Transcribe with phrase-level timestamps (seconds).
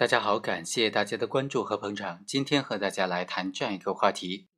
[0.00, 2.24] 大家好，感谢大家的关注和捧场。
[2.26, 4.48] 今天和大家来谈这样一个话题：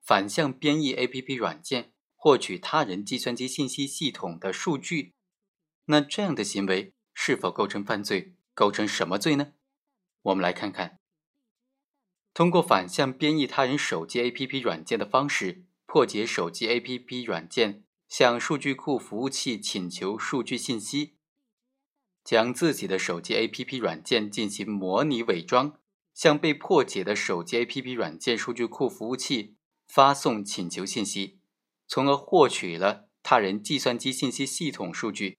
[0.00, 5.12] 反向编译 APP 软件获取他人计算机信息系统的数据，
[5.84, 8.36] 那这样的行为是否构成犯罪？
[8.54, 9.52] 构成什么罪呢？
[10.22, 10.98] 我们来看看，
[12.32, 21.18] 通过反向编译他人手机 APP 软件的方式，破解手机 APP 软件向数据库服务器请求数据信息。
[22.22, 25.78] 将自己的手机 APP 软件进行模拟伪装，
[26.14, 29.56] 向被破解的手机 APP 软件数据库服务器
[29.88, 31.40] 发送请求信息，
[31.88, 35.38] 从而获取了他人计算机信息系统数据。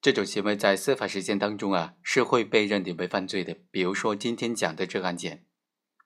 [0.00, 3.56] 这种行为在司法实践当中啊，是会被认定为犯罪的。
[3.70, 5.44] 比如说今天讲的这个案件，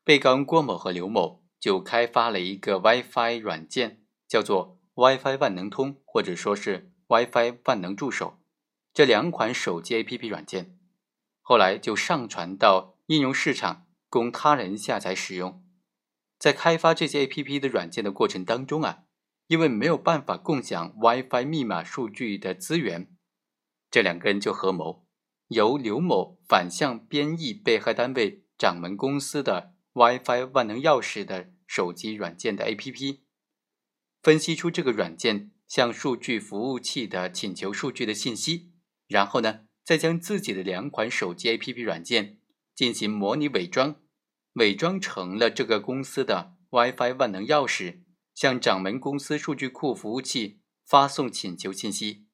[0.02, 8.41] 被告人郭某和刘某就开发了一个 WiFi 软件，叫做 WiFi 万能通，或者说是 WiFi 万能助手。
[8.94, 10.78] 这两款手机 APP 软件，
[11.40, 15.64] 后来就上传到应用市场，供他人下载使用。
[16.38, 19.04] 在开发这些 APP 的软件的过程当中啊，
[19.46, 23.16] 因为没有办法共享 WiFi 密码数据的资源，
[23.90, 25.06] 这两个人就合谋，
[25.48, 33.20] 由刘某反向编译被害单位掌门公司的 WiFi 万能钥匙的手机软件的 APP，
[34.22, 38.71] 分析出这个软件向数据服务器的请求数据的信息。
[39.12, 42.38] 然后呢，再将自己的两款手机 APP 软件
[42.74, 44.00] 进行模拟伪装，
[44.54, 48.00] 伪装成了这个公司的 WiFi 万能钥匙，
[48.34, 52.26] 向掌门公司数据库服务器发送请求信息，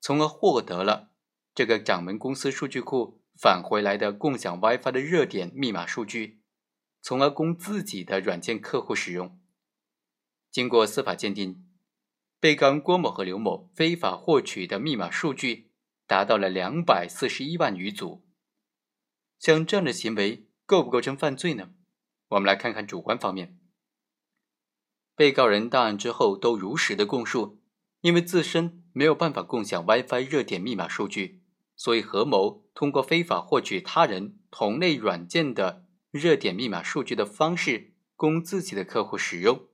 [0.00, 1.12] 从而获得了
[1.54, 6.42] 这个掌门公司数据库返回来的共享 WiFi 的热点密码数据，
[7.00, 9.38] 从而供自己的软件客户使用。
[10.50, 11.64] 经过司法鉴定，
[12.40, 15.70] 被告人郭某和刘某非法获取的密码数据。
[16.06, 18.24] 达到了两百四十一万余组，
[19.38, 21.70] 像这样的行为构不构成犯罪呢？
[22.28, 23.58] 我们来看看主观方面。
[25.14, 27.62] 被告人到案之后都如实的供述，
[28.00, 31.42] 因为自身没有办法共享 WiFi 热点密码数据，
[31.74, 39.68] 所以合谋通过非法获取他人同类软件的热点密码数据的方式，供自己的客户使用。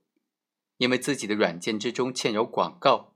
[0.78, 3.11] 因为自己的软件之中嵌有广告。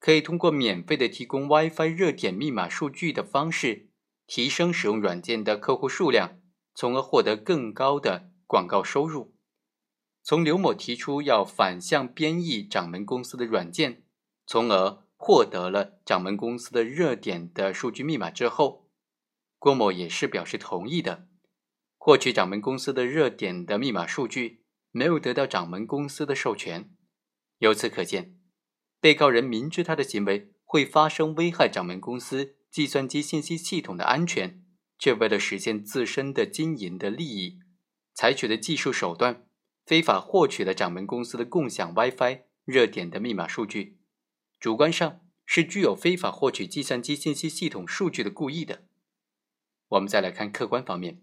[0.00, 3.90] 可以通过免费的提供 WiFi 热点密码数据的方式，
[4.26, 6.40] 提升使用软件的客户数量，
[6.74, 9.36] 从而获得更高的广告收入。
[10.22, 14.02] 从刘某提出要反向编译掌门公司的软件，
[14.46, 18.88] 从而获得了掌门公司的热点的数据密码之后，
[19.58, 21.28] 郭某也是表示同意的。
[21.98, 26.90] 获取掌门公司的热点的密码数据，没有得到掌门公司的授权，
[27.58, 28.39] 由此可见。
[29.00, 34.62] 被告人明知他的行为会发生危害掌门公司计算机信息系统的安全，
[34.98, 37.58] 却为了实现自身的经营的利益，
[38.12, 39.46] 采取的技术手段，
[39.86, 43.98] 非法获取了掌门公司的共享 WiFi 热点的密码数据，
[44.60, 48.84] 主观上是具有非法获取计算机信息系统数据的故意的。
[49.88, 51.20] 我们再来看客观方面，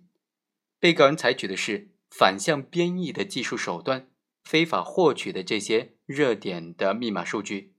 [0.79, 4.09] 被告人采取的是反向编译的技术手段。
[4.47, 7.75] 非法获取的这些热点的密码数据，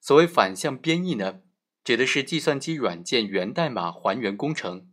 [0.00, 1.40] 所谓反向编译呢，
[1.82, 4.88] 指的是计算机软件源代码还原工程，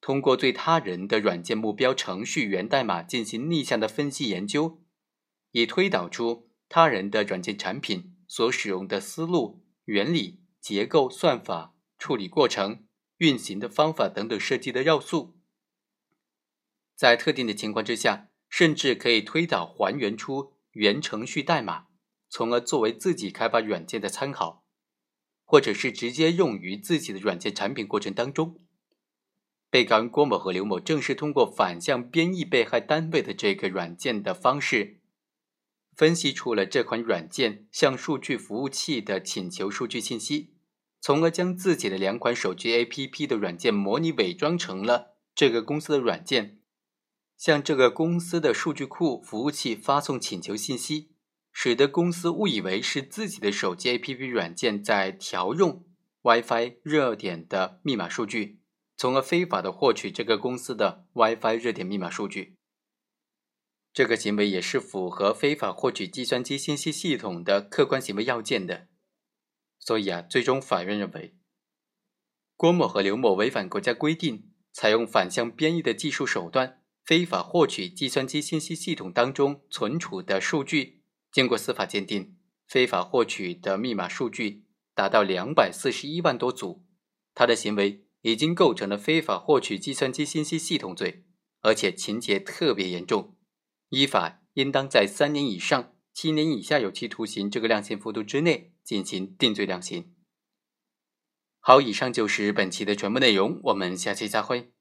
[0.00, 4.82] 通过对他人的软件目标程序源代码进行逆向的分析研究，
[5.52, 12.84] 以推导出他人的软件产品所使用的思路、原理、结构、算法、处理过程、
[13.18, 15.38] 运行的方法等等设计的要素，
[16.96, 18.27] 在特定的情况之下。
[18.58, 21.84] 甚至可以推导还原出原程序代码，
[22.28, 24.64] 从而作为自己开发软件的参考，
[25.44, 28.58] 或者是直接用于自己的软件产品过程当中。
[29.70, 34.98] 被告人郭某和刘某正是通过反向编译被害单位的这个软件的方式，
[35.94, 40.54] 分析出了这款软件向数据服务器的请求数据信息，
[41.00, 46.56] 从而将自己的两款手机 APP 的软件模拟伪装成了这个公司的软件。
[47.38, 51.12] 向这个公司的数据库服务器发送请求信息，
[51.52, 55.86] 使得公司误以为是自己的手机 APP 软件在调用
[56.22, 58.60] WiFi 热点的密码数据，
[58.96, 62.56] 从而非法的获取这个公司的 WiFi 热点密码数据。
[63.92, 68.88] 这个行为也是符合非法获取计算机信息系统的客观行为要件的。
[69.78, 71.36] 所以啊，最终法院认为，
[72.56, 76.82] 郭某和刘某违反国家规定，采用反向编译的技术手段。
[77.08, 81.00] 非法获取计算机信息系统当中存储的数据，
[81.32, 86.84] 经过司法鉴定，非法获取的密码数据达到两百四十一万多组，
[87.34, 91.24] 他的行为已经构成了非法获取计算机信息系统罪，
[91.62, 93.38] 而且情节特别严重，
[93.88, 100.12] 依法应当在三年以上七年以下有期徒刑这个量刑幅度之内进行定罪量刑。
[101.60, 104.72] 好，以上就是本期的全部内容，我们下期再会。